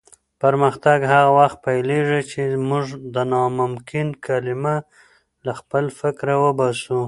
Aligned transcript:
پرمختګ 0.41 0.99
هغه 1.13 1.31
وخت 1.39 1.57
پیلېږي 1.65 2.21
چې 2.31 2.41
موږ 2.69 2.85
د 3.13 3.15
ناممکن 3.33 4.07
کلمه 4.25 4.75
له 5.45 5.53
خپل 5.59 5.85
فکره 5.99 6.33
وباسو. 6.43 6.99